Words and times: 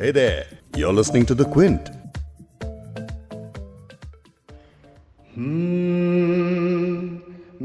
Hey 0.00 0.12
there, 0.12 0.46
you're 0.74 0.94
listening 0.94 1.26
to 1.26 1.34
The 1.34 1.44
Quint. 1.44 1.90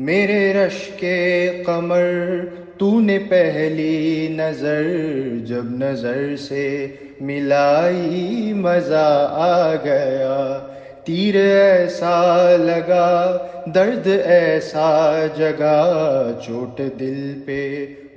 मेरे 0.08 0.42
रश 0.54 0.82
के 1.00 1.64
कमर 1.64 2.76
तूने 2.80 3.18
पहली 3.32 4.28
नज़र 4.36 4.84
जब 5.48 5.72
नज़र 5.84 6.36
से 6.42 6.68
मिलाई 7.22 8.54
मज़ा 8.58 9.08
आ 9.48 9.74
गया 9.88 10.38
तीर 11.08 11.38
ऐसा 11.48 12.16
लगा 12.68 13.10
दर्द 13.78 14.08
ऐसा 14.36 14.88
जगा 15.38 15.82
चोट 16.46 16.82
दिल 16.98 17.22
पे 17.48 17.62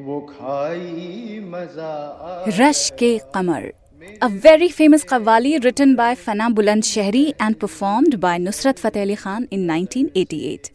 वो 0.00 0.20
खाई 0.30 1.40
मज़ा 1.52 1.92
आ 2.30 2.44
रश 2.60 2.90
के 2.98 3.18
कमर 3.34 3.72
A 4.08 4.28
very 4.28 4.68
famous 4.68 5.04
qawwali 5.04 5.50
written 5.64 5.94
by 5.94 6.14
Fana 6.14 6.46
Buland 6.52 6.82
Shehri 6.82 7.34
and 7.38 7.58
performed 7.58 8.18
by 8.20 8.36
Nusrat 8.38 8.78
Fateh 8.78 9.02
Ali 9.02 9.16
Khan 9.16 9.46
in 9.50 9.66
1988. 9.66 10.70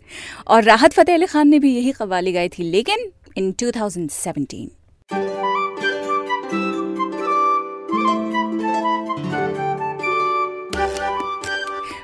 और 0.48 0.64
राहत 0.64 0.94
फतेह 0.94 1.16
अली 1.16 1.26
खान 1.26 1.48
ने 1.48 1.60
भी 1.60 1.74
यही 1.76 1.92
कव्वाली 1.92 2.32
गाई 2.34 2.50
थी, 2.50 2.64
लेकिन 2.72 3.12
इन 3.38 3.52
2017. 3.62 4.68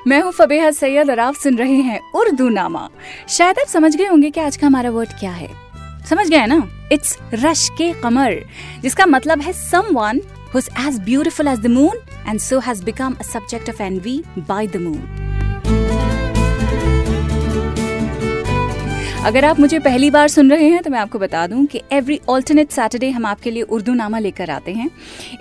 मैं 0.06 0.20
हूँ 0.22 0.32
फबेहा 0.32 0.70
सैयद 0.70 1.10
और 1.10 1.18
आप 1.20 1.34
सुन 1.34 1.58
रहे 1.58 1.80
हैं 1.88 2.00
उर्दू 2.14 2.48
नामा 2.48 2.88
शायद 3.28 3.58
आप 3.58 3.66
समझ 3.68 3.94
गए 3.96 4.06
होंगे 4.06 4.30
कि 4.30 4.40
आज 4.40 4.56
का 4.56 4.66
हमारा 4.66 4.90
वर्ड 4.90 5.18
क्या 5.20 5.32
है 5.32 5.48
समझ 6.08 6.28
गए 6.30 6.46
ना 6.46 6.88
इट्स 6.92 7.18
रश 7.34 7.68
के 7.78 7.92
कमर, 8.02 8.34
जिसका 8.82 9.06
मतलब 9.06 9.40
है 9.40 9.52
someone 9.52 10.20
who's 10.52 10.68
as 10.76 10.98
beautiful 11.00 11.48
as 11.48 11.60
the 11.60 11.68
moon 11.70 11.92
and 12.26 12.40
so 12.40 12.60
has 12.60 12.82
become 12.82 13.16
a 13.20 13.24
subject 13.24 13.68
of 13.68 13.80
envy 13.80 14.24
by 14.46 14.66
the 14.66 14.78
moon. 14.80 15.02
अगर 19.26 19.44
आप 19.44 19.58
मुझे 19.60 19.78
पहली 19.78 20.10
बार 20.10 20.28
सुन 20.28 20.50
रहे 20.50 20.68
हैं 20.70 20.82
तो 20.82 20.90
मैं 20.90 20.98
आपको 20.98 21.18
बता 21.18 21.46
दूँ 21.46 21.64
कि 21.66 21.80
एवरी 21.92 22.18
ऑल्टरनेट 22.28 22.70
सैटरडे 22.72 23.10
हम 23.10 23.26
आपके 23.26 23.50
लिए 23.50 23.62
उर्दू 23.62 23.94
नामा 23.94 24.18
लेकर 24.18 24.50
आते 24.50 24.72
हैं 24.74 24.90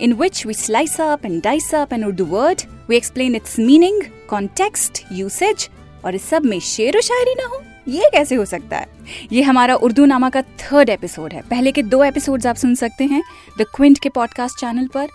in 0.01 0.13
which 0.21 0.45
we 0.45 0.53
slice 0.53 0.99
up 1.01 1.25
and 1.25 1.41
dice 1.43 1.73
up 1.75 1.93
an 1.93 2.03
Urdu 2.05 2.25
word 2.33 2.61
we 2.89 2.97
explain 2.97 3.35
its 3.35 3.57
meaning 3.59 4.01
context 4.29 5.03
usage 5.11 5.69
और 6.05 6.15
इस 6.15 6.29
सब 6.29 6.45
में 6.45 6.59
शेर 6.73 6.97
व 6.97 7.01
शायरी 7.01 7.35
ना 7.41 7.47
हो 7.47 7.61
ये 7.89 8.09
कैसे 8.13 8.35
हो 8.35 8.45
सकता 8.45 8.77
है? 8.77 8.87
ये 9.31 9.41
हमारा 9.41 9.75
उर्दू 9.75 10.05
नामा 10.05 10.29
का 10.29 10.41
थर्ड 10.41 10.89
एपिसोड 10.89 11.33
है। 11.33 11.41
पहले 11.41 11.71
के 11.71 11.83
दो 11.83 12.03
एपिसोड्स 12.03 12.45
आप 12.45 12.55
सुन 12.55 12.75
सकते 12.75 13.03
हैं 13.03 13.21
द 13.59 13.65
क्विंट 13.75 13.99
के 13.99 14.09
पॉडकास्ट 14.09 14.59
चैनल 14.59 14.87
पर। 14.87 15.07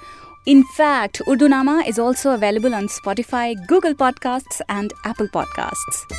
In 0.49 0.63
fact 0.63 1.23
Urdu 1.29 1.47
Nama 1.47 1.83
is 1.87 2.01
also 2.01 2.31
available 2.31 2.75
on 2.75 2.87
Spotify 2.87 3.55
Google 3.55 3.93
podcast 3.93 4.63
and 4.71 4.93
Apple 5.07 5.29
podcast 5.35 6.15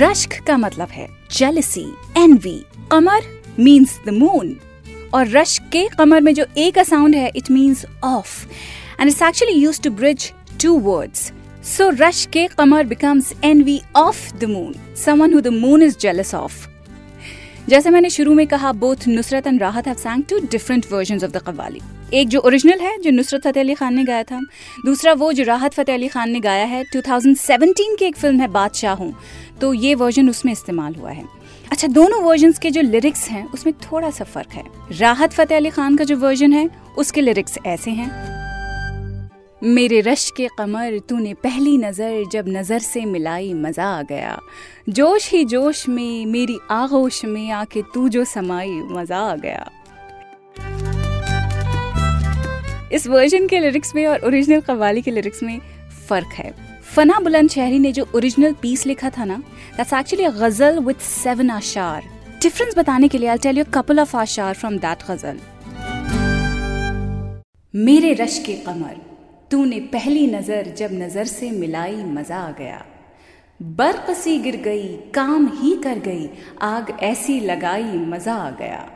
रश्क 0.00 0.42
का 0.46 0.56
मतलब 0.56 0.88
है 0.88 1.08
jealousy 1.38 1.86
envy 2.16 2.58
Qamar 2.90 3.22
means 3.58 3.98
the 4.06 4.08
moon 4.08 4.56
और 5.14 5.28
रश्क 5.28 5.62
के 5.72 5.88
कमर 5.88 6.20
में 6.20 6.34
जो 6.34 6.46
ए 6.58 6.70
का 6.70 6.82
साउंड 6.82 7.14
है 7.14 7.30
it 7.36 7.50
means 7.50 7.84
of 8.04 8.46
and 9.00 9.08
it's 9.10 9.22
actually 9.22 9.54
used 9.54 9.80
to 9.82 9.90
bridge 9.90 10.32
two 10.62 10.78
words 10.78 11.32
So 11.62 11.92
Rush 11.92 12.26
ke 12.26 12.48
Qamar 12.52 12.88
becomes 12.88 13.32
envy 13.40 13.84
of 13.94 14.20
the 14.40 14.48
moon, 14.48 14.72
someone 14.96 15.30
who 15.30 15.40
the 15.40 15.52
moon 15.52 15.80
is 15.80 15.94
jealous 15.94 16.34
of. 16.34 16.52
जैसे 17.68 17.90
मैंने 17.90 18.10
शुरू 18.10 18.34
में 18.34 18.46
कहा 18.46 18.72
both 18.72 19.06
Nusrat 19.08 19.46
and 19.46 19.60
Rahat 19.62 19.86
have 19.86 19.96
sang 19.96 20.24
two 20.30 20.38
different 20.46 20.86
version 20.92 21.24
of 21.24 21.30
the 21.30 21.42
qawwali 21.46 21.80
एक 22.14 22.28
जो 22.28 22.40
original 22.40 22.80
है 22.80 22.96
जो 23.02 23.10
नुसरत 23.10 23.46
फतेह 23.46 23.62
अली 23.62 23.74
खान 23.74 23.94
ने 23.94 24.04
गाया 24.04 24.22
था 24.22 24.40
दूसरा 24.84 25.12
वो 25.12 25.32
जो 25.32 25.44
राहत 25.44 25.74
फतेह 25.74 25.94
अली 25.94 26.08
खान 26.08 26.30
ने 26.30 26.40
गाया 26.40 26.64
है 26.64 26.82
2017 26.96 27.96
की 27.98 28.04
एक 28.04 28.16
फ़िल्म 28.16 28.40
है 28.40 28.48
बादशाह. 28.48 28.94
हूँ 28.94 29.14
तो 29.60 29.72
ये 29.74 29.94
वर्जन 29.94 30.28
उसमें 30.30 30.52
इस्तेमाल 30.52 30.94
हुआ 30.94 31.10
है. 31.10 31.24
अच्छा 31.72 31.88
दोनों 31.88 32.22
वर्जन 32.22 32.52
के 32.62 32.70
जो 32.70 32.82
लिरिक्स 32.82 33.28
हैं 33.28 33.46
उसमें 33.46 33.74
थोड़ा 33.80 34.10
सा 34.10 34.24
फ़र्क 34.24 34.52
है. 34.54 34.64
राहत 35.00 35.32
फतेह 35.32 35.56
अली 35.56 35.70
खान 35.70 35.96
का 35.96 36.04
जो 36.04 36.16
वर्जन 36.16 36.52
है 36.52 36.68
उसके 36.98 37.20
लिरिक्स 37.20 37.58
ऐसे 37.66 37.90
हैं. 37.90 38.41
मेरे 39.62 40.00
रश 40.00 40.30
के 40.30 40.46
कमर 40.58 40.98
तूने 41.08 41.32
पहली 41.34 41.76
नज़र 41.78 42.24
जब 42.32 42.44
नज़र 42.48 42.78
से 42.78 43.04
मिलाई, 43.04 43.52
मज़ा 43.54 43.84
आ 43.88 44.02
गया। 44.02 44.38
जोश 44.88 45.30
ही 45.32 45.44
जोश 45.44 45.88
में, 45.88 46.26
मेरी 46.26 46.58
आगोश 46.70 47.24
में 47.24 47.50
आके 47.50 47.82
तू 47.94 48.08
जो 48.08 48.24
समाई, 48.24 48.70
मज़ा 48.90 49.18
आ 49.18 49.36
गया। 49.36 49.70
इस 52.92 53.06
वर्जन 53.06 53.46
के 53.48 53.60
लिरिक्स 53.60 53.94
में 53.94 54.06
और 54.06 54.24
ओरिजिनल 54.26 54.60
कवाली 54.60 55.02
के 55.02 55.10
लिरिक्स 55.10 55.42
में 55.42 55.60
फ़र्क 56.08 56.32
है। 56.34 56.52
फना 56.94 57.18
बुलंद 57.20 57.50
शहरी 57.50 57.78
ने 57.78 57.92
जो 57.92 58.06
ओरिजिनल 58.14 58.52
पीस 58.62 58.86
लिखा 58.86 59.10
था 59.10 59.24
ना 59.24 59.36
that's 59.76 59.92
actually 59.92 60.28
ghazal 60.40 60.78
with 60.78 60.96
seven 61.02 61.50
आशार। 61.50 62.02
Difference 62.42 62.78
बताने 62.78 63.08
के 63.08 63.18
लिए 63.18 63.28
I 63.28 63.38
tell 63.38 63.58
you 63.58 63.64
couple 63.74 64.00
of 64.00 64.16
आशार 64.16 64.54
from 64.54 64.78
that 64.78 65.10
ghazal. 65.10 65.40
मेरे 67.74 68.12
रश 68.14 68.38
के 68.46 68.54
कमर। 68.66 69.11
तूने 69.52 69.80
पहली 69.92 70.26
नज़र 70.26 70.72
जब 70.78 70.90
नज़र 70.92 71.24
से 71.26 71.50
मिलाई, 71.50 71.96
मज़ा 71.96 72.36
आ 72.36 72.50
गया। 72.50 72.84
बर्क 73.60 74.10
सी 74.16 74.38
गिर 74.38 74.56
गई, 74.56 74.86
काम 75.14 75.46
ही 75.54 75.74
कर 75.76 75.98
गई, 75.98 76.28
आग 76.62 76.96
ऐसी 77.02 77.38
लगाई, 77.40 77.84
मज़ा 77.84 78.34
आ 78.34 78.50
गया। 78.50 78.88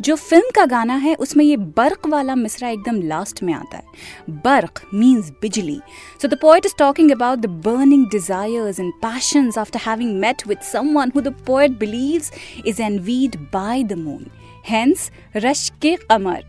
जो 0.00 0.16
फ़िल्म 0.16 0.50
का 0.54 0.64
गाना 0.66 0.94
है, 0.94 1.14
उसमें 1.14 1.44
ये 1.44 1.56
बर्क 1.56 2.06
वाला 2.06 2.34
मिसरा 2.34 2.68
एकदम 2.68 3.00
लास्ट 3.02 3.42
में 3.42 3.52
आता 3.54 3.76
है। 3.76 4.34
Barq 4.44 4.80
means 4.94 5.30
bijli. 5.42 5.78
So 6.22 6.28
the 6.28 6.38
poet 6.40 6.66
is 6.66 6.74
talking 6.78 7.10
about 7.10 7.38
the 7.38 7.46
burning 7.66 8.06
desires 8.10 8.80
and 8.80 8.92
passions 9.02 9.58
after 9.58 9.80
having 9.86 10.18
met 10.20 10.46
with 10.48 10.58
someone 10.72 11.12
who 11.16 11.20
the 11.20 11.34
poet 11.46 11.78
believes 11.78 12.32
is 12.66 12.82
envied 12.82 13.36
by 13.54 13.82
the 13.84 13.98
moon 13.98 14.26
hence 14.68 15.10
rush 15.36 15.70
के 15.82 15.96
कमर 16.10 16.44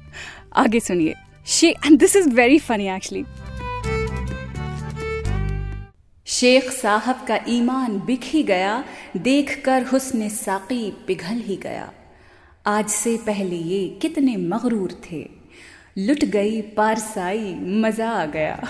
आगे 0.56 0.80
सुनिए। 0.80 1.14
She, 1.50 1.68
and 1.86 1.98
this 1.98 2.14
is 2.16 2.26
very 2.28 2.60
funny 2.60 2.88
actually. 2.90 3.26
Sheikh 6.26 6.72
साहब 6.72 7.26
का 7.28 7.40
ईमान 7.50 8.00
बिख 8.00 8.24
ही 8.24 8.44
गया 8.44 8.84
देख 9.18 9.62
कर 9.66 9.86
हुस्न 9.86 10.30
साकी 10.30 10.92
पिघल 11.08 11.40
ही 11.42 11.56
गया। 11.56 11.92
आज 12.68 12.90
से 12.90 13.18
पहले 13.18 13.56
ये 13.56 14.00
कितने 14.02 14.36
मगरूर 14.38 15.02
थे। 15.12 15.30
लुट 15.98 16.26
गई 16.26 16.62
पारसाई 16.62 17.56
मज़ा 17.56 18.10
आ 18.10 18.26
गया। 18.26 18.68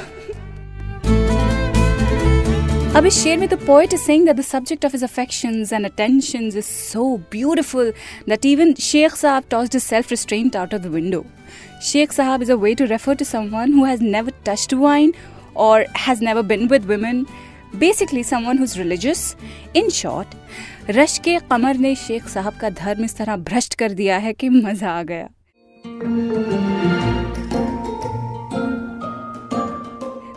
अब 2.97 3.05
इस 3.05 3.17
शेर 3.23 3.37
में 3.37 3.47
तो 3.49 3.57
poet 3.57 3.93
is 3.93 4.01
saying 4.01 4.25
that 4.25 4.35
the 4.35 4.41
subject 4.41 4.85
of 4.85 4.91
his 4.93 5.03
affections 5.03 5.73
and 5.73 5.85
attentions 5.85 6.55
is 6.55 6.65
so 6.65 7.05
beautiful 7.31 7.91
that 8.29 8.45
even 8.45 8.73
Sheikh 8.81 9.15
Sahab 9.15 9.43
tossed 9.51 9.73
his 9.73 9.83
self 9.83 10.11
restraint 10.11 10.55
out 10.55 10.73
of 10.73 10.81
the 10.81 10.93
window 10.93 11.23
Sheikh 11.79 12.09
Sahab 12.09 12.41
is 12.41 12.49
a 12.49 12.57
way 12.57 12.73
to 12.75 12.87
refer 12.87 13.13
to 13.15 13.25
someone 13.25 13.71
who 13.71 13.83
has 13.85 14.01
never 14.01 14.31
touched 14.43 14.73
wine 14.75 15.13
or 15.55 15.85
has 15.95 16.21
never 16.21 16.43
been 16.43 16.67
with 16.67 16.85
women. 16.85 17.25
Basically, 17.77 18.23
someone 18.23 18.57
who's 18.57 18.77
religious. 18.79 19.23
In 19.75 19.89
short, 19.91 20.35
रश 20.91 21.17
के 21.23 21.37
कमर 21.49 21.77
ने 21.77 21.95
शेख 21.97 22.27
साहब 22.29 22.57
का 22.61 22.69
धर्म 22.75 23.03
इस 23.05 23.17
तरह 23.17 23.37
भ्रष्ट 23.45 23.75
कर 23.75 23.91
दिया 23.93 24.17
है 24.17 24.33
कि 24.33 24.49
मज़ा 24.51 24.91
आ 24.91 25.03
गया 25.03 26.96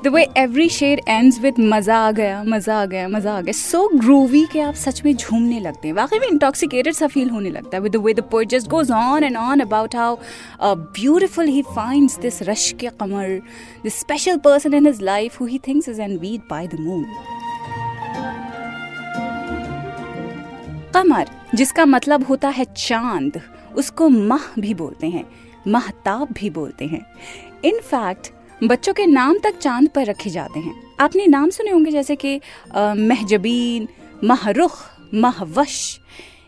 द 0.04 0.08
वे 0.08 0.22
एवरी 0.38 0.68
शेर 0.68 1.00
एंड्स 1.08 1.38
विद 1.40 1.54
मज़ा 1.60 1.96
आ 1.98 2.10
गया 2.10 2.42
मज़ा 2.44 2.80
आ 2.82 2.84
गया 2.86 3.08
मज़ा 3.08 3.36
आ 3.36 3.40
गया 3.40 3.52
सो 3.52 3.88
ग्रूवी 3.94 4.44
के 4.52 4.60
आप 4.60 4.74
सच 4.74 5.02
में 5.04 5.14
झूमने 5.14 5.58
लगते 5.60 5.88
हैं। 5.88 5.94
वाकई 5.94 6.18
में 6.18 6.26
इंटॉक्सिकेटेड 6.28 6.94
सा 6.94 7.06
फील 7.06 7.30
होने 7.30 7.50
लगता 7.50 7.76
है 7.76 7.82
with 7.82 7.92
the 7.92 7.96
way 7.96 8.14
the 8.14 8.20
poet 8.30 8.48
just 8.48 8.68
goes 8.70 8.90
on 8.90 9.24
and 9.24 9.36
on 9.36 9.60
about 9.60 9.96
how 9.96 10.16
beautiful 10.62 11.46
he 11.46 11.62
finds 11.64 12.18
this 12.18 12.42
rush 12.42 12.70
के 12.80 12.88
कमर 13.00 13.40
this 13.82 13.98
special 14.00 14.38
person 14.38 14.74
in 14.74 14.86
his 14.86 15.02
life 15.02 15.40
who 15.40 15.46
he 15.46 15.58
thinks 15.68 15.88
is 15.88 16.00
envied 16.20 16.40
by 16.50 16.66
the 16.66 16.80
moon 16.80 17.04
कमर, 20.94 21.26
जिसका 21.54 21.84
मतलब 21.86 22.24
होता 22.24 22.48
है 22.48 22.64
चाँद, 22.76 23.40
उसको 23.74 24.08
माह 24.08 24.60
भी 24.60 24.74
बोलते 24.74 25.06
हैं, 25.06 25.24
महताब 25.68 26.28
भी 26.32 26.50
बोलते 26.50 26.84
हैं। 26.86 27.06
इनफैक्ट 27.64 28.32
बच्चों 28.64 28.92
के 28.92 29.04
नाम 29.06 29.38
तक 29.38 29.58
चाँद 29.58 29.88
पर 29.88 30.04
रखे 30.06 30.30
जाते 30.30 30.60
हैं। 30.60 30.74
आपने 31.00 31.26
नाम 31.26 31.50
सुने 31.50 31.70
होंगे 31.70 31.90
जैसे 31.90 32.16
कि 32.16 32.40
महजबीन, 32.76 33.86
महरुख, 34.24 34.78
महवश। 35.14 36.00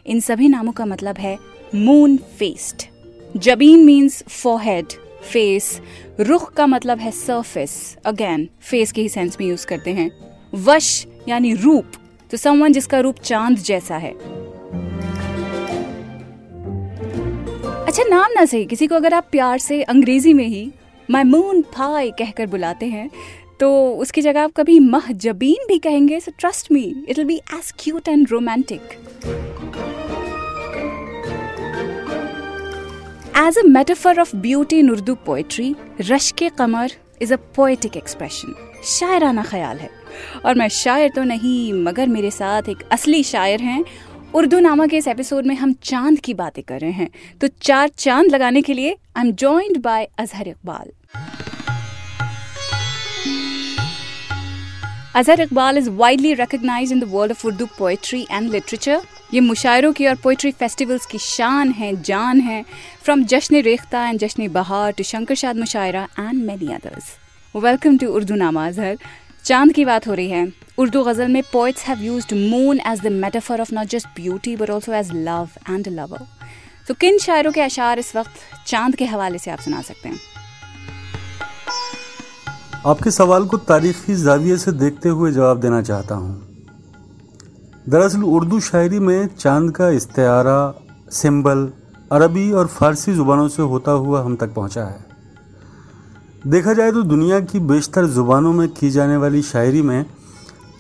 इन 0.07 0.21
सभी 0.21 0.49
नामों 0.49 0.73
का 0.73 0.87
मतलब 0.87 1.19
है 1.19 1.37
moon 1.75 2.17
faced 2.39 2.83
jabeen 3.37 3.85
means 3.85 4.23
forehead 4.25 4.93
face 5.33 5.81
रुख 6.21 6.53
का 6.53 6.67
मतलब 6.67 6.99
है 6.99 7.11
सरफेस 7.11 7.97
अगेन 8.05 8.49
फेस 8.61 8.93
के 8.93 9.03
ही 9.03 9.09
सेंस 9.09 9.37
में 9.41 9.49
यूज़ 9.49 9.67
करते 9.67 9.91
हैं। 9.91 10.11
वश, 10.55 11.07
यानी 11.29 11.55
रूप। 11.55 11.93
तो 12.31 12.37
समवन 12.37 12.73
जिसका 12.73 13.01
रूप 13.01 13.19
चाँद 13.21 13.59
जैसा 13.61 13.97
है। 13.97 14.13
अच्छा 17.85 18.03
नाम 18.05 18.33
ना 18.33 18.45
सही। 18.45 18.65
किसी 18.65 18.87
को 18.87 18.95
अगर 18.95 19.15
आप 19.15 19.29
प्यार 19.33 19.59
से 19.59 19.83
अंग्रेज़ी 19.83 20.33
में 20.35 20.47
ही 20.47 20.71
माई 21.11 21.25
मून 21.25 21.63
पाई 21.63 22.11
कहकर 22.11 22.47
बुलाते 22.47 22.87
हैं 22.87 23.11
तो 23.61 23.71
उसकी 23.95 24.23
जगह 24.23 24.43
आप 24.43 24.53
कभी 24.57 24.79
मह 24.81 25.13
जबीन 25.13 25.67
भी 25.69 25.79
कहेंगे 25.79 26.21
so 26.21 26.33
trust 26.39 26.73
me 26.73 26.83
it 27.09 27.19
will 27.19 27.27
be 27.27 27.37
as 27.55 27.73
cute 27.79 28.09
and 28.09 28.29
romantic 28.31 28.81
as 33.37 33.59
a 33.59 33.63
metaphor 33.69 34.21
of 34.21 34.37
beauty 34.37 34.79
in 34.79 34.91
Urdu 34.91 35.15
poetry 35.27 35.75
rush 36.01 36.31
के 36.31 36.49
कमर 36.49 36.93
इज़ 37.23 37.35
अ 37.35 37.37
पोएटिक 37.57 37.97
एक्सप्रेशन 37.97 38.55
शायराना 38.85 39.43
ख्याल 39.43 39.79
है। 39.79 39.91
और 40.47 40.55
मैं 40.55 40.69
शायर 40.69 41.11
तो 41.11 41.23
नहीं, 41.25 41.73
मगर 41.73 42.07
मेरे 42.07 42.31
साथ 42.31 42.69
एक 42.69 42.83
असली 42.93 43.23
शायर 43.23 43.61
हैं 43.61 43.85
उर्दू 44.35 44.59
नामा 44.61 44.87
के 44.87 44.97
इस 44.97 45.07
एपिसोड 45.09 45.47
में 45.47 45.55
हम 45.55 45.73
चाँद 45.83 46.19
की 46.19 46.35
बातें 46.35 46.63
कर 46.65 46.81
रहे 46.81 46.91
हैं। 46.91 47.09
तो 47.41 47.49
चार 47.63 47.89
चाँद 47.89 48.27
लगाने 48.27 48.63
के 48.63 48.75
लिए 48.75 48.97
I 49.17 49.27
am 49.27 49.33
joined 49.33 49.77
by 49.79 50.09
Azhar 50.19 50.49
Iqbal 50.49 50.91
Azhar 55.17 55.41
Iqbal 55.41 55.79
is 55.79 55.91
widely 55.91 56.33
recognize 56.35 56.93
in 56.93 57.01
the 57.01 57.05
world 57.05 57.33
of 57.33 57.47
Urdu 57.47 57.67
poetry 57.79 58.27
and 58.31 58.51
literature 58.51 59.03
ये 59.35 59.41
मुशायरों 59.41 59.93
की 59.93 60.07
और 60.07 60.17
पोइट्री 60.17 60.51
फेस्टिवल्स 60.53 61.07
की 61.07 61.19
शान 61.19 61.71
है, 61.71 62.03
जान 62.03 62.41
है। 62.41 62.65
फ्रॉम 63.03 63.25
जश्न 63.25 63.63
रेख्ता 63.63 64.09
एंड 64.09 64.19
जश्न 64.19 64.49
बहार 64.49 64.93
to 64.93 65.05
Shankar 65.05 65.35
Shad 65.35 65.57
mushaira 65.57 66.09
and 66.19 66.45
many 66.45 66.73
others 66.75 67.15
welcome 67.55 67.99
to 67.99 68.13
Urdu 68.13 68.35
Nama 68.35 68.67
Azhar 68.67 68.99
चाँद 69.45 69.73
की 69.73 69.85
बात 69.85 70.07
हो 70.07 70.15
रही 70.15 70.31
है। 70.31 70.62
उर्दू 70.79 71.03
गज़ल 71.05 71.29
में 71.29 71.43
poets 71.53 71.85
have 71.87 72.03
used 72.03 72.33
moon 72.51 72.79
as 72.87 73.01
the 73.01 73.07
metaphor 73.13 73.61
of 73.61 73.75
not 73.75 73.87
just 73.89 74.07
beauty 74.17 74.55
but 74.57 74.71
also 74.71 74.93
as 74.93 75.11
love 75.15 75.49
and 75.71 75.89
lover 75.89 76.27
तो 76.89 76.95
किन 77.01 77.19
शायरों 77.19 77.53
के 77.53 77.61
अशार 77.61 77.99
इस 77.99 78.15
वक्त 78.17 78.67
चाँद 78.67 78.97
के 78.97 79.05
हवाले 79.07 79.39
से 79.39 79.51
आप 79.51 79.59
सुना 79.59 79.81
सकते 79.83 80.09
हैं? 80.09 80.19
आपके 82.87 83.11
सवाल 83.11 83.45
को 83.47 83.57
तारीखी 83.59 84.15
जाविये 84.15 84.57
से 84.59 84.73
देखते 84.73 85.09
हुए 85.09 85.33
जवाब 85.33 85.61
देना 85.61 85.83
चाहता 85.83 86.15
हूँ। 86.15 86.33
दरअसल 87.87 88.23
उर्दू 88.25 88.61
शायरी 88.61 88.99
में 89.01 89.27
चाँद 89.29 89.71
का 89.77 89.89
इस्तारा 89.91 90.57
सिंबल, 91.13 91.69
अरबी 92.13 92.51
और 92.53 92.67
फारसी 92.69 93.13
ज़ुबानों 93.13 93.49
से 93.49 93.63
होता 93.65 93.93
हुआ 93.93 94.23
हम 94.25 94.37
तक 94.37 94.55
पहुँचा 94.55 94.85
है। 94.85 95.05
देखा 96.47 96.73
जाए 96.73 96.93
तो 96.93 97.03
दुनिया 97.05 97.41
की 97.43 97.59
बेशतर 97.69 98.07
ज़ुबानों 98.09 98.53
में 98.53 98.69
की 98.71 98.91
जाने 98.91 99.17
वाली 99.17 99.43
शायरी 99.45 99.83
में 99.83 100.05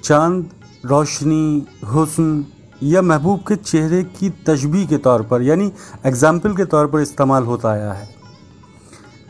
चाँद, 0.04 0.50
रोशनी, 0.84 1.66
हुस्न 1.86 2.46
या 2.82 3.02
महबूब 3.02 3.40
के 3.40 3.56
चेहरे 3.56 4.04
की 4.04 4.30
तशबी 4.30 4.86
के 4.86 4.96
तौर 4.96 5.22
पर, 5.22 5.42
यानी 5.42 5.72
एग्ज़ाम्पल 6.06 6.56
के 6.56 6.64
तौर 6.64 6.86
पर 6.86 7.00
इस्तेमाल 7.00 7.44
होता 7.44 7.70
आया 7.70 7.92
है। 7.92 8.08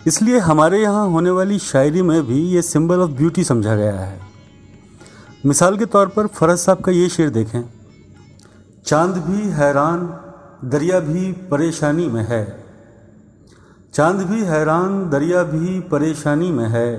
इसलिए 0.07 0.39
हमारे 0.39 0.83
यहाँ 0.83 1.09
होने 1.09 1.31
वाली 1.31 1.59
शायरी 1.59 2.03
में 2.03 2.27
भी 2.27 2.41
ये 2.43 2.63
सिंबल 2.63 2.99
ऑफ़ 2.99 3.11
ब्यूटी 3.11 3.45
समझा 3.45 3.77
गया 3.77 3.99
है। 3.99 4.21
मिसाल 5.47 5.77
के 5.77 5.87
तौर 5.87 6.07
पर 6.07 6.27
फरज 6.27 6.59
साहब 6.59 6.81
का 6.81 6.93
ये 6.93 7.09
शेर 7.09 7.31
देखें। 7.31 7.63
चाँद 8.87 9.17
भी 9.17 9.49
हैरान, 9.49 10.21
दरिया 10.65 11.01
भी 11.01 11.33
परेशानी 11.33 12.07
में 12.07 12.25
है। 12.25 12.65
चाँद 13.95 14.17
भी 14.17 14.43
हैरान, 14.43 15.11
दरिया 15.11 15.43
भी 15.43 15.81
परेशानी 15.81 16.51
में 16.51 16.69
है। 16.69 16.97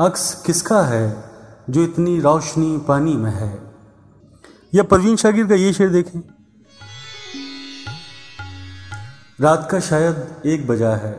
अक्स 0.00 0.42
किसका 0.46 0.82
है? 0.82 1.31
जो 1.70 1.82
इतनी 1.82 2.20
रोशनी 2.20 2.78
पानी 2.88 3.16
में 3.16 3.30
है। 3.30 3.74
या 4.74 4.82
परवीन 4.82 5.16
शागिर 5.16 5.46
का 5.46 5.54
ये 5.54 5.72
शेर 5.72 5.88
देखें। 5.88 6.20
रात 9.40 9.68
का 9.70 9.80
शायद 9.80 10.42
एक 10.46 10.66
बजा 10.66 10.90
है। 10.90 11.12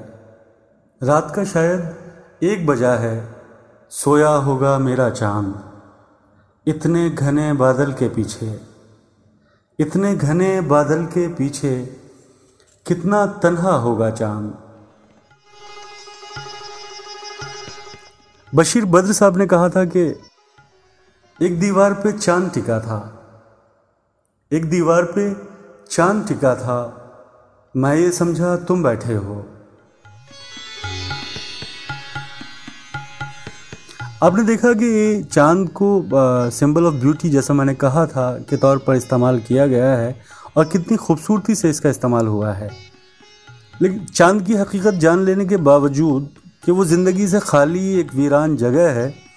रात 1.03 1.33
का 1.35 1.43
शायद 1.43 1.95
एक 2.43 2.67
बजा 2.67 2.93
है। 2.93 3.45
सोया 3.89 4.29
होगा 4.29 4.77
मेरा 4.77 5.09
चाँद। 5.09 5.71
इतने 6.67 7.09
घने 7.09 7.53
बादल 7.53 7.93
के 7.93 8.09
पीछे। 8.09 8.59
इतने 9.79 10.15
घने 10.15 10.61
बादल 10.61 11.05
के 11.05 11.27
पीछे 11.27 11.97
कितना 12.87 13.25
तन्हा 13.25 13.75
होगा 13.75 14.11
चाँद। 14.11 14.57
बशीर 18.55 18.85
बद्र 18.85 19.13
साहब 19.13 19.37
ने 19.37 19.47
कहा 19.47 19.69
था 19.69 19.85
कि 19.85 20.21
एक 21.43 21.59
दीवार 21.59 21.93
पे 21.93 22.11
चाँद 22.11 22.49
टिका 22.53 22.79
था। 22.79 22.97
एक 24.51 24.65
दीवार 24.69 25.03
पे 25.15 25.23
चाँद 25.91 26.25
टिका 26.27 26.53
था। 26.55 26.75
मैं 27.75 27.95
ये 27.95 28.11
समझा, 28.11 28.55
तुम 28.57 28.83
बैठे 28.83 29.13
हो। 29.13 29.35
आपने 34.23 34.43
देखा 34.43 34.71
कि 34.73 35.23
चाँद 35.23 35.67
को 35.69 35.89
सिंबल 36.51 36.85
ऑफ़ 36.85 36.93
ब्यूटी 36.93 37.29
जैसा 37.29 37.53
मैंने 37.53 37.75
कहा 37.75 38.05
था 38.07 38.31
के 38.49 38.57
तौर 38.57 38.77
पर 38.77 38.95
इस्तेमाल 38.95 39.39
किया 39.39 39.67
गया 39.67 39.91
है 39.95 40.15
और 40.57 40.65
कितनी 40.65 40.97
खूबसूरती 40.97 41.55
से 41.55 41.69
इसका 41.69 41.89
इस्तेमाल 41.89 42.27
हुआ 42.27 42.53
है। 42.53 42.69
लेकिन 43.81 44.05
चाँद 44.05 44.45
की 44.45 44.53
हकीकत 44.53 44.93
जान 44.93 45.25
लेने 45.25 45.45
के 45.45 45.57
बावजूद 45.57 46.29
कि 46.65 46.71
वो 46.71 46.85
ज़िंदगी 46.85 47.27
से 47.27 47.39
खाली 47.39 47.99
एक 47.99 48.15
वीरान 48.15 48.57
जगह 48.57 48.91
है 48.91 49.32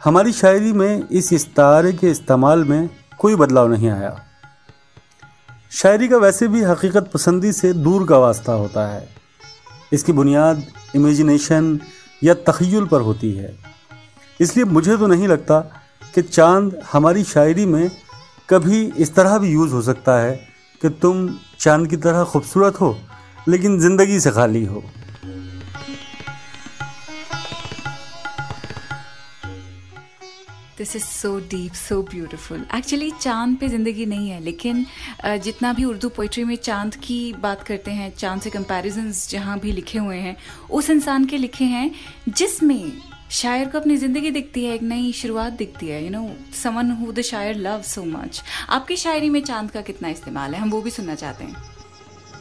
हमारी 0.00 0.32
शायरी 0.32 0.72
में 0.72 1.08
इस 1.08 1.32
इस्तारे 1.32 1.92
के 1.92 2.10
इस्तेमाल 2.10 2.64
में 2.64 2.88
कोई 3.18 3.34
बदलाव 3.36 3.68
नहीं 3.68 3.88
आया। 3.88 4.24
शायरी 5.72 6.08
का 6.08 6.16
वैसे 6.16 6.48
भी 6.48 6.62
हकीकत 6.62 7.10
पसंदी 7.14 7.52
से 7.52 7.72
दूर 7.72 8.06
का 8.06 8.18
वास्ता 8.18 8.52
होता 8.52 8.86
है। 8.86 9.08
इसकी 9.92 10.12
बुनियाद 10.12 10.62
इमेजिनेशन 10.96 11.78
या 12.24 12.34
तखयल 12.48 12.86
पर 12.86 13.00
होती 13.00 13.32
है। 13.32 13.54
इसलिए 14.40 14.64
मुझे 14.64 14.96
तो 14.96 15.06
नहीं 15.06 15.28
लगता 15.28 15.60
कि 16.14 16.22
चाँद 16.22 16.80
हमारी 16.92 17.24
शायरी 17.24 17.66
में 17.66 17.90
कभी 18.48 18.84
इस 18.96 19.14
तरह 19.14 19.38
भी 19.38 19.48
यूज़ 19.48 19.72
हो 19.72 19.82
सकता 19.82 20.18
है 20.20 20.34
कि 20.82 20.88
तुम 20.88 21.28
चाँद 21.58 21.88
की 21.88 21.96
तरह 21.96 22.24
खूबसूरत 22.24 22.80
हो, 22.80 22.96
लेकिन 23.48 23.78
ज़िंदगी 23.80 24.20
से 24.20 24.30
खाली 24.30 24.64
हो। 24.64 24.82
This 30.80 30.94
is 30.96 31.04
so 31.04 31.38
deep 31.50 31.72
so 31.76 32.00
beautiful 32.10 32.64
actually 32.74 33.10
चाँद 33.20 33.56
पे 33.60 33.68
ज़िंदगी 33.68 34.06
नहीं 34.06 34.28
है, 34.30 34.40
लेकिन 34.40 34.84
जितना 35.44 35.72
भी 35.72 35.84
उर्दू 35.84 36.08
पोइट्री 36.08 36.44
में 36.44 36.56
चाँद 36.58 36.94
की 36.96 37.20
बात 37.42 37.62
करते 37.62 37.90
हैं, 37.90 38.12
चाँद 38.16 38.40
से 38.42 38.50
कंपैरिजंस 38.50 39.28
जहाँ 39.30 39.58
भी 39.60 39.72
लिखे 39.72 39.98
हुए 39.98 40.16
हैं, 40.18 40.36
उस 40.70 40.90
इंसान 40.90 41.24
के 41.24 41.38
लिखे 41.38 41.64
हैं, 41.66 41.90
जिसमें 42.30 42.92
शायर 43.32 43.68
को 43.68 43.78
अपनी 43.78 43.96
ज़िंदगी 43.96 44.30
दिखती 44.30 44.64
है, 44.64 44.74
एक 44.74 44.82
नई 44.84 45.12
शुरुआत 45.12 45.52
दिखती 45.54 45.88
है 45.88 46.02
you 46.04 46.10
know 46.10 46.22
someone 46.54 46.90
who 47.00 47.12
the 47.12 47.20
shayar 47.22 47.56
love 47.58 47.82
so 47.84 48.04
much 48.06 48.42
आपकी 48.70 48.96
शायरी 48.96 49.30
में 49.30 49.40
चाँद 49.42 49.70
का 49.70 49.80
कितना 49.82 50.08
इस्तेमाल 50.08 50.54
है? 50.54 50.60
हम 50.60 50.70
वो 50.70 50.80
भी 50.82 50.90
सुनना 50.90 51.14
चाहते 51.14 51.44
हैं। 51.44 51.68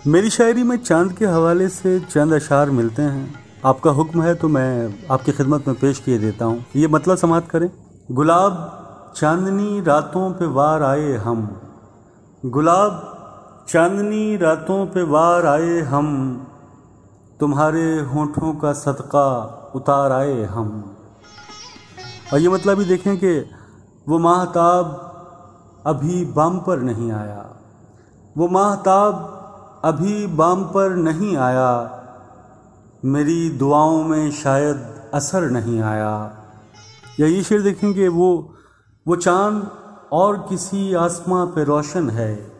मेरी 0.08 0.30
शायरी 0.30 0.64
में 0.64 0.76
चाँद 0.78 1.18
के 1.18 1.26
हवाले 1.28 1.70
से 1.70 2.00
चंद 2.02 2.34
अशार 2.34 2.70
मिलते 2.72 3.02
हैं। 3.02 3.44
आपका 3.66 3.92
हुक्म 3.92 4.24
है 4.24 4.34
तो 4.36 4.48
मैं 4.50 4.72
आपकी 5.12 5.32
खिदमत 5.32 5.68
में 5.68 5.76
पेश 5.78 6.00
किए 6.00 6.18
देता 6.20 6.46
हूँ। 6.46 6.66
ये 6.76 6.88
मतलब 6.88 7.18
समाप्त 7.18 7.50
करें। 7.52 7.70
गुलाब, 8.12 8.76
चांदनी 9.16 9.82
रातों 9.82 10.34
पे 10.34 10.46
वार 10.46 10.84
आए 10.84 11.14
हम। 11.14 11.62
गुलाब, 12.46 13.18
चांदनी 13.68 14.38
रातों 14.38 14.86
पे 14.86 15.04
वार 15.04 15.46
आए 15.46 15.82
हम। 15.82 16.38
तुम्हारे 17.40 18.00
होठों 18.00 18.56
का 18.56 18.74
सदका 18.74 19.28
उतार 19.76 20.12
आए 20.12 20.44
हम। 20.44 20.98
और 22.34 22.40
ये 22.40 22.50
मतलब 22.50 22.78
भी 22.78 22.86
देखें 22.86 23.18
कि 23.18 23.50
वो 24.10 24.20
माहताब 24.20 24.86
अभी 25.86 26.26
बाम 26.26 26.60
पर 26.60 26.80
नहीं 26.80 27.12
आया। 27.12 27.46
वो 28.38 28.48
माहताब 28.48 29.14
अभी 29.86 30.28
बाम 30.28 30.64
पर 30.64 30.96
नहीं 30.96 31.38
आया। 31.38 32.02
मेरी 33.06 33.50
दुआओं 33.50 34.04
में 34.04 34.32
शायद 34.32 35.10
असर 35.14 35.42
नहीं 35.50 35.82
आया। 35.82 36.36
या 37.20 37.28
ये 37.28 37.44
शेर 37.44 37.62
देखेंगे, 37.62 38.08
वो 38.08 38.56
वो 39.08 39.16
चाँद 39.16 39.72
और 40.12 40.38
किसी 40.50 40.94
आसमां 40.94 41.48
पे 41.48 41.64
रोशन 41.64 42.10
है। 42.10 42.52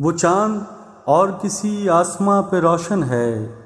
वो 0.00 0.12
चाँद 0.12 0.66
और 1.08 1.38
किसी 1.42 1.88
आसमां 1.88 2.42
पे 2.42 2.60
रोशन 2.60 3.02
है। 3.02 3.58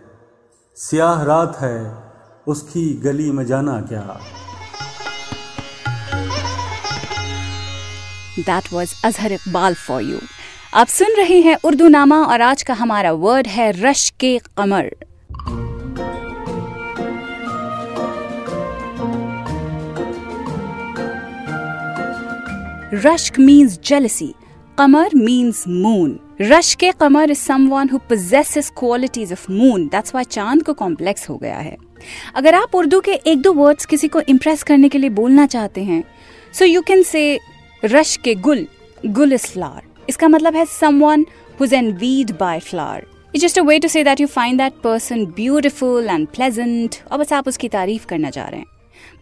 सियाह 0.76 1.22
रात 1.22 1.56
है, 1.56 2.04
उसकी 2.48 2.94
गली 2.94 3.30
में 3.30 3.46
जाना 3.46 3.80
क्या? 3.80 4.20
That 8.38 8.72
was 8.72 9.06
Azhar 9.06 9.32
Iqbal 9.32 9.74
for 9.74 10.02
you 10.02 10.18
आप 10.74 10.86
सुन 10.86 11.14
रहे 11.18 11.40
हैं 11.40 11.58
उर्दू 11.64 11.88
नामा 11.88 12.24
और 12.24 12.40
आज 12.40 12.62
का 12.62 12.74
हमारा 12.74 13.12
वर्ड 13.12 13.46
है 13.46 13.90
रश 13.90 14.10
के 14.10 14.40
कमर। 14.56 15.03
Rashk 22.94 23.38
means 23.38 23.76
jealousy. 23.78 24.34
Qamar 24.78 25.12
means 25.14 25.66
moon. 25.66 26.18
के 26.78 26.90
कमर 26.92 27.30
is 27.30 27.38
someone 27.38 27.88
who 27.88 27.98
possesses 27.98 28.70
qualities 28.78 29.32
of 29.32 29.50
moon 29.52 29.86
that's 29.88 30.14
why 30.14 30.24
चाँद 30.24 30.62
को 30.62 30.72
कॉम्प्लेक्स 30.72 31.28
हो 31.30 31.36
गया 31.36 31.58
है 31.58 31.76
अगर 32.34 32.54
आप 32.54 32.74
उर्दू 32.74 33.00
के 33.00 33.12
एक 33.26 33.40
दो 33.42 33.52
वर्ड्स 33.52 33.86
किसी 33.86 34.08
को 34.08 34.20
इम्प्रेस 34.28 34.62
करने 34.62 34.88
के 34.88 34.98
लिए 34.98 35.10
बोलना 35.10 35.46
चाहते 35.46 35.84
हैं 35.84 36.02
सो 36.58 36.64
यू 36.64 36.82
कैन 36.82 37.02
से 37.02 37.24
रश 37.84 38.16
के 38.24 38.34
गुल 38.34 38.66
गुल 39.06 39.32
इज़ 39.32 39.46
फ्लावर 39.46 40.06
इसका 40.08 40.28
मतलब 40.28 40.56
है 40.56 40.64
someone 40.64 41.24
who's 41.58 41.72
envied 41.72 42.36
by 42.38 42.58
flower. 42.60 43.02
It's 43.34 43.42
just 43.42 43.56
a 43.56 43.64
way 43.64 43.78
to 43.78 43.88
say 43.88 44.02
that 44.02 44.20
you 44.20 44.26
find 44.28 44.60
that 44.60 44.82
person 44.82 45.24
beautiful 45.32 46.10
and 46.10 46.32
pleasant 46.32 47.02
और 47.12 47.18
बस 47.18 47.32
आप 47.32 47.48
उसकी 47.48 47.68
तारीफ़ 47.68 48.06
करना 48.06 48.30
चाह 48.30 48.48
रहे 48.48 48.60
हैं 48.60 48.73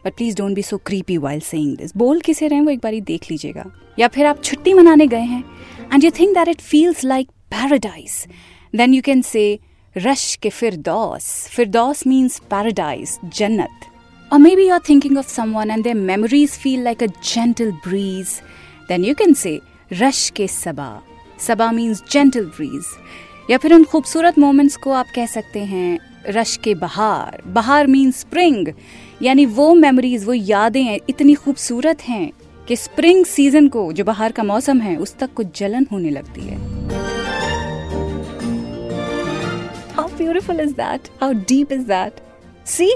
but 0.05 0.15
please 0.17 0.37
don't 0.37 0.55
be 0.55 0.63
so 0.63 0.77
creepy 0.87 1.17
while 1.27 1.41
saying 1.41 1.77
this 1.77 1.97
बोल 1.97 2.21
किसे 2.27 2.49
रहे 2.49 2.59
हैं 2.59 2.65
वो 2.65 2.71
एक 2.71 2.81
बार 2.83 3.01
देख 3.13 3.31
लीजिएगा 3.31 3.65
या 3.99 4.09
फिर 4.09 4.27
आप 4.27 4.43
छुट्टी 4.45 4.75
मनाने 4.75 5.07
गए 5.07 5.25
हैं 5.35 5.45
and 5.93 6.05
you 6.05 6.11
think 6.19 6.35
that 6.35 6.49
it 6.49 6.61
feels 6.61 7.05
like 7.05 7.29
paradise 7.51 8.27
then 8.77 8.95
you 8.95 9.03
can 9.07 9.23
say 9.23 9.47
rush 9.97 10.35
के 10.43 10.51
फिरदौस 10.51 11.33
फिरदौस 11.57 12.07
मीन्स 12.07 12.39
पैराडाइज 12.51 13.19
जन्नत 13.39 13.91
Or 14.31 14.39
maybe 14.39 14.63
you're 14.63 14.81
thinking 14.81 15.19
of 15.19 15.29
someone 15.29 15.71
and 15.71 15.85
their 15.85 15.95
memories 15.95 16.57
feel 16.57 16.81
like 16.81 17.03
a 17.03 17.09
gentle 17.23 17.73
breeze. 17.85 18.41
Then 18.89 19.05
you 19.05 19.15
can 19.15 19.35
say, 19.35 19.61
Rush 19.91 20.31
ke 20.31 20.49
Saba. 20.49 21.03
Saba 21.37 21.71
means 21.71 22.01
gentle 22.15 22.47
breeze. 22.57 22.89
या 23.51 23.59
फिर 23.59 23.75
उन 23.75 23.85
खूबसूरत 23.85 24.39
moments 24.39 24.77
को 24.77 24.93
आप 24.93 25.07
कह 25.15 25.27
सकते 25.27 25.61
हैं 25.65 25.99
रश 26.29 26.57
के 26.65 26.75
बहार 26.75 27.43
बहार 27.47 27.87
मीन 27.87 28.11
स्प्रिंग 28.11 28.69
यानी 29.23 29.45
वो 29.47 29.73
मेमोरीज 29.75 30.25
वो 30.25 30.33
यादें 30.33 30.99
इतनी 31.09 31.35
खूबसूरत 31.35 32.01
हैं 32.03 32.31
कि 32.69 32.77
स्प्रिंग 32.77 33.25
सीज़न 33.27 33.69
को 33.69 33.93
जो 33.93 34.05
बाहर 34.05 34.33
का 34.33 34.43
मौसम 34.43 34.81
है 34.81 34.97
उस 34.97 35.17
तक 35.19 35.33
कुछ 35.35 35.59
जलन 35.59 35.87
होने 35.93 36.11
लगती 36.11 36.47
है 36.47 36.61
How 39.95 40.09
beautiful 40.19 40.61
is 40.61 40.75
that? 40.75 41.09
How 41.21 41.33
deep 41.49 41.73
is 41.73 41.85
that? 41.87 42.21
See? 42.67 42.93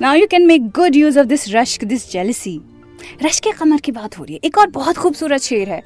Now 0.00 0.12
you 0.14 0.26
can 0.26 0.46
make 0.46 0.72
good 0.72 0.96
use 0.96 1.16
of 1.16 1.28
this 1.28 1.46
rush, 1.54 1.78
this 1.86 2.06
jealousy. 2.08 2.58
रश 3.22 3.38
के 3.40 3.52
कमर 3.52 3.80
की 3.80 3.92
बात 3.92 4.18
हो 4.18 4.24
रही 4.24 4.34
है 4.34 4.40
एक 4.44 4.58
और 4.58 4.66
बहुत 4.70 4.96
खूबसूरत 4.96 5.42
शेर 5.42 5.68
है 5.68 5.82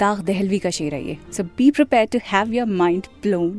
दाग 0.00 0.20
दहलवी 0.24 0.58
का 0.58 0.70
शेर 0.70 0.94
है 0.94 1.02
ये 1.04 1.16
so 1.32 1.42
be 1.58 1.70
prepare 1.70 2.06
to 2.12 2.18
have 2.24 2.52
your 2.54 2.66
mind 2.66 3.06
blown 3.22 3.52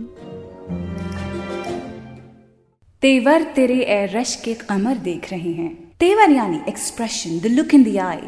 तेवर 3.03 3.43
तेरे 3.43 3.75
ए 3.75 4.05
रश 4.05 4.35
के 4.35 4.53
कमर 4.53 4.97
देख 4.97 5.31
रहे 5.31 5.51
हैं। 5.53 5.91
तेवर 5.99 6.31
यानी 6.31 6.59
expression 6.67 7.39
the 7.39 7.45
look 7.45 7.73
in 7.73 7.83
the 7.83 7.97
eye 7.97 8.21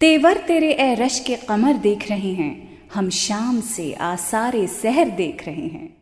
तेवर 0.00 0.36
तेरे 0.36 0.70
ए 0.72 0.94
रश 0.94 1.18
के 1.20 1.36
कमर 1.36 1.72
देख 1.72 2.08
रहे 2.10 2.32
हैं। 2.32 2.78
हम 2.94 3.10
शाम 3.10 3.60
से 3.60 3.92
आसारे 3.92 4.66
सहर 4.66 5.10
देख 5.10 5.44
रहे 5.46 5.66
हैं। 5.66 5.96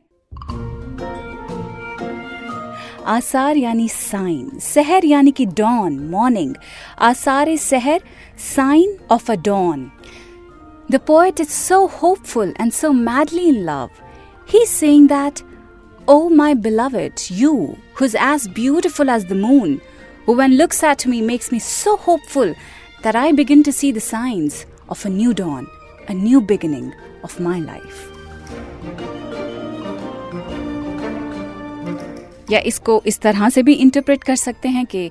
आसार 3.07 3.57
यानी 3.57 3.89
साइन 3.89 4.59
सहर 4.59 5.05
यानी 5.05 5.31
कि 5.31 5.47
डॉन 5.47 5.99
मॉर्निंग 6.11 6.55
आसार 6.99 7.57
सहर 7.57 8.03
sign 8.55 8.97
of 9.11 9.33
a 9.33 9.35
dawn 9.35 9.91
the 10.91 11.01
poet 11.07 11.41
is 11.41 11.49
so 11.49 11.85
hopeful 12.03 12.55
and 12.61 12.73
so 12.73 12.93
madly 12.93 13.49
in 13.49 13.63
love 13.65 13.91
he 14.53 14.65
saying 14.67 15.09
that 15.09 15.41
O 16.09 16.29
my 16.29 16.55
beloved, 16.55 17.29
you, 17.31 17.77
who's 17.95 18.15
as 18.15 18.47
beautiful 18.47 19.11
as 19.11 19.25
the 19.25 19.35
moon, 19.35 19.81
who 20.25 20.37
when 20.37 20.57
looks 20.57 20.85
at 20.85 21.05
me 21.05 21.21
makes 21.21 21.51
me 21.51 21.59
so 21.59 21.97
hopeful 21.97 22.55
that 23.03 23.17
I 23.17 23.33
begin 23.33 23.65
to 23.65 23.73
see 23.73 23.91
the 23.91 24.01
signs 24.01 24.67
of 24.89 25.05
a 25.05 25.09
new 25.11 25.35
dawn, 25.35 25.67
a 26.07 26.15
new 26.15 26.41
beginning 26.41 26.95
of 27.25 27.41
my 27.41 27.59
life. 27.59 29.26
या 32.51 32.59
इसको 32.61 33.03
इस 33.07 33.19
तरह 33.21 33.49
से 33.49 33.63
भी 33.63 33.73
interpret 33.75 34.23
कर 34.25 34.37
सकते 34.37 34.69
हैं 34.69 34.85
कि 34.87 35.11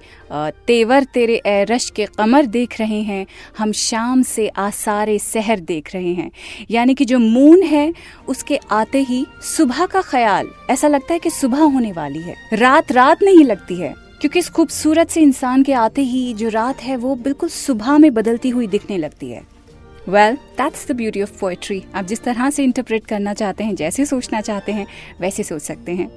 तेवर 0.67 1.03
तेरे 1.03 1.35
ए 1.45 1.63
रश 1.63 1.89
के 1.89 2.05
कमर 2.17 2.45
देख 2.47 2.79
रहे 2.79 3.01
हैं, 3.01 3.25
हम 3.57 3.71
शाम 3.71 4.21
से 4.23 4.47
आसारे 4.47 5.17
सहर 5.19 5.59
देख 5.61 5.93
रहे 5.93 6.13
हैं। 6.13 6.29
यानी 6.71 6.93
कि 6.93 7.05
जो 7.05 7.19
मून 7.19 7.63
है, 7.63 7.93
उसके 8.27 8.59
आते 8.71 9.01
ही 9.01 9.25
सुबह 9.47 9.85
का 9.85 10.01
ख्याल, 10.01 10.49
ऐसा 10.69 10.87
लगता 10.87 11.13
है 11.13 11.19
कि 11.19 11.29
सुबह 11.31 11.61
होने 11.63 11.91
वाली 11.91 12.19
है। 12.19 12.35
रात 12.53 12.91
रात 12.91 13.23
नहीं 13.23 13.43
लगती 13.43 13.75
है, 13.75 13.93
क्योंकि 14.21 14.39
इस 14.39 14.49
खूबसूरत 14.49 15.09
से 15.09 15.21
इंसान 15.21 15.63
के 15.63 15.73
आते 15.73 16.01
ही 16.03 16.33
जो 16.33 16.49
रात 16.49 16.81
है, 16.83 16.95
वो 16.97 17.15
बिल्कुल 17.17 17.49
सुबह 17.49 17.97
में 17.97 18.13
बदलती 18.13 18.49
हुई 18.49 18.67
दिखने 18.67 18.97
लगती 18.97 19.31
है। 19.31 19.41
Well 20.09 20.35
that's 20.57 20.87
the 20.87 20.95
beauty 20.95 21.21
of 21.21 21.39
poetry 21.39 21.83
आप 21.95 22.05
जिस 22.05 22.23
तरह 22.23 22.49
से 22.49 22.63
इंटरप्रेट 22.63 23.05
करना 23.05 23.33
चाहते 23.33 23.63
हैं, 23.63 23.75
जैसे 23.75 24.05
सोचना 24.05 24.41
चाहते 24.41 24.71
हैं, 24.71 24.87
वैसे 25.21 25.43
सोच 25.43 25.61
सकते 25.61 25.91
हैं। 25.91 26.09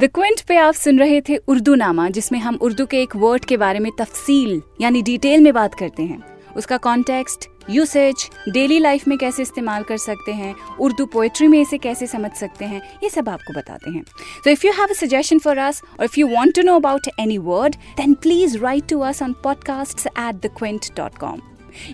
द 0.00 0.06
क्विंट 0.06 0.40
पे 0.40 0.56
आप 0.56 0.74
सुन 0.74 0.98
रहे 0.98 1.20
थे 1.20 1.36
उर्दू 1.36 1.74
नामा 1.74 2.08
जिसमें 2.08 2.38
हम 2.38 2.56
उर्दू 2.56 2.84
के 2.86 3.00
एक 3.02 3.16
वर्ड 3.16 3.44
के 3.44 3.56
बारे 3.56 3.78
में 3.78 3.90
तफसील 3.98 4.62
यानी 4.80 5.02
डिटेल 5.02 5.40
में 5.40 5.52
बात 5.54 5.74
करते 5.74 6.02
हैं। 6.02 6.22
उसका 6.56 6.76
कॉन्टेक्स्ट 6.76 7.48
यूसेज 7.70 8.28
डेली 8.48 8.78
लाइफ 8.78 9.08
में 9.08 9.18
कैसे 9.18 9.42
इस्तेमाल 9.42 9.82
कर 9.82 9.96
सकते 9.96 10.32
हैं 10.32 10.54
उर्दू 10.80 11.06
पोएट्री 11.06 11.48
में 11.48 11.60
इसे 11.60 11.78
कैसे 11.78 12.06
समझ 12.06 12.30
सकते 12.32 12.64
हैं 12.64 12.80
ये 13.02 13.10
सब 13.10 13.28
आपको 13.28 13.54
बताते 13.54 13.90
हैं। 13.90 14.04
तो 14.44 14.50
if 14.50 14.66
you 14.66 14.72
have 14.72 14.86
a 14.90 14.94
suggestion 14.94 15.38
for 15.38 15.58
us 15.58 15.82
और 15.98 16.04
if 16.04 16.20
you 16.20 16.28
want 16.28 16.54
to 16.54 16.62
know 16.62 16.76
about 16.76 17.08
any 17.20 17.38
word 17.38 17.76
then 17.96 18.14
please 18.14 18.58
write 18.58 18.88
to 18.88 19.00
us 19.00 19.22
on 19.22 19.32
podcast 19.32 20.06
at 20.06 20.34
the 20.34 20.54
Quint 20.58 20.92
dot 20.96 21.18
com 21.18 21.40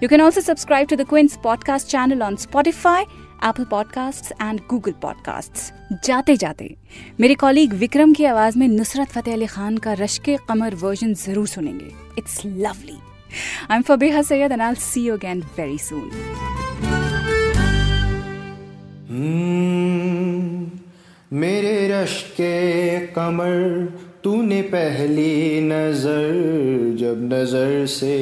You 0.03 0.09
can 0.11 0.23
also 0.25 0.41
subscribe 0.41 0.89
to 0.91 0.97
the 0.99 1.05
Quint's 1.09 1.35
podcast 1.37 1.89
channel 1.89 2.23
on 2.23 2.37
Spotify, 2.37 3.01
Apple 3.43 3.67
Podcasts 3.71 4.33
and 4.43 4.61
Google 4.71 4.95
Podcasts. 5.05 5.73
जाते 6.05 6.37
जाते, 6.37 6.75
मेरे 7.21 7.35
colleague 7.35 7.73
Vikram 7.75 8.13
की 8.13 8.25
आवाज़ 8.25 8.59
में 8.59 8.69
नुसरत 8.69 9.09
फतेह 9.09 9.35
अली 9.35 9.47
खान 9.47 9.77
का 9.79 9.93
रश्के 9.93 10.37
कमर 10.49 10.75
version 10.75 11.15
ज़रूर 11.15 11.47
सुनेंगे। 11.49 11.91
It's 12.19 12.41
lovely 12.47 12.99
I 13.71 13.77
am 13.77 13.83
Fabiha 13.83 14.23
Syed 14.23 14.53
and 14.53 14.63
I 14.63 14.75
see 14.81 15.07
you 15.07 15.15
again 15.15 15.43
very 15.59 15.79
soon 15.79 16.11
मेरे 21.33 21.77
रश 21.89 22.23
के 22.37 23.07
कमर, 23.15 23.59
तूने 24.25 24.61
पहली 24.63 25.61
नज़र, 25.61 26.33
जब 26.99 27.25
नज़र 27.33 27.87
से 27.87 28.17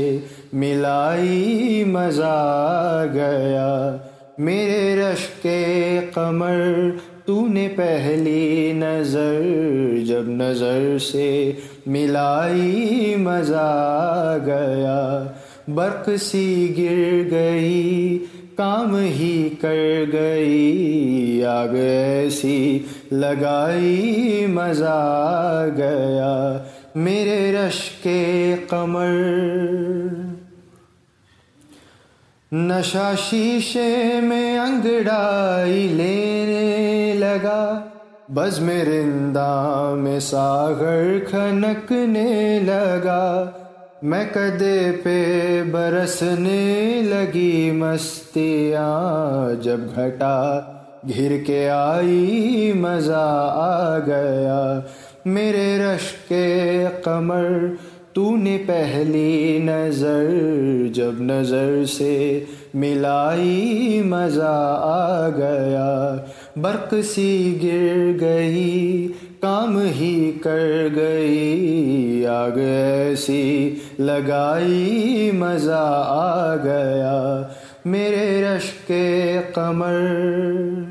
मिलाई 0.54 1.84
मज़ा 1.88 3.04
गया। 3.14 3.68
मेरे 4.42 4.96
रश 4.96 5.26
के 5.26 6.00
कमर, 6.00 6.98
तूने 7.26 7.68
पहली 7.68 8.72
नज़र, 8.72 10.04
जब 10.06 10.24
नज़र 10.28 10.98
से 10.98 11.58
मिलाई 11.88 13.14
मज़ा 13.18 13.72
गया। 14.38 15.34
बर्क 15.70 16.18
सी 16.18 16.68
गिर 16.68 17.28
गई, 17.28 18.18
काम 18.58 18.96
ही 18.96 19.50
कर 19.50 20.10
गई, 20.14 21.42
आग 21.42 21.76
ऐसी 22.26 22.84
लगाई 23.12 24.46
मज़ा 24.48 25.66
गया। 25.66 26.66
मेरे 26.96 27.52
रश 27.52 27.88
के 27.88 28.56
कमर। 28.56 30.41
नशा 32.54 33.14
शीशे 33.14 34.20
में 34.20 34.58
अंगड़ाई 34.58 35.88
लेने 35.88 37.14
लगा। 37.14 37.92
बज 38.30 38.58
में 38.60 38.84
रिंदा 38.84 39.94
में 39.94 40.20
सागर 40.20 41.18
खनकने 41.18 42.60
लगा। 42.60 43.58
मैं 44.04 44.32
कदे 44.32 44.90
पे 44.90 45.62
बरसने 45.62 47.02
लगी 47.02 47.72
मस्तियाँ, 47.72 49.54
जब 49.62 49.94
घटा 49.96 50.38
घिर 51.06 51.44
के 51.46 51.66
आई, 51.66 52.72
मज़ा 52.76 53.26
आ 53.48 53.98
गया। 53.98 54.84
मेरे 55.26 55.78
रश 55.78 56.12
के 56.12 56.88
कमर 56.88 57.78
तूने 58.14 58.56
पहली 58.56 59.58
नज़र, 59.58 60.26
जब 60.94 61.18
नज़र 61.20 61.84
से 61.86 62.46
मिलाई 62.76 64.02
मज़ा 64.04 64.52
आ 64.76 65.28
गया। 65.28 65.90
बर्क 66.58 66.94
सी 67.04 67.52
गिर 67.52 68.18
गई, 68.18 69.08
काम 69.42 69.78
ही 69.78 70.16
कर 70.46 70.88
गई। 70.94 72.24
आग 72.24 72.58
ऐसी 72.58 73.76
लगाई 74.00 75.30
मज़ा 75.34 75.84
आ 76.06 76.56
गया। 76.56 77.56
मेरे 77.86 78.42
रश 78.42 78.70
के 78.90 79.38
कमर 79.52 80.81